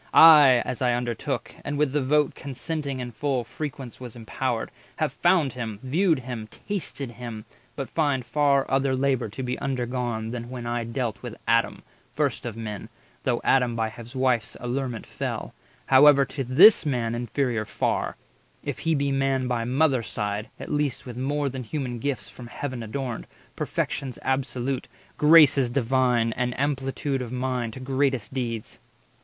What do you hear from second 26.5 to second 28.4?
amplitude of mind to greatest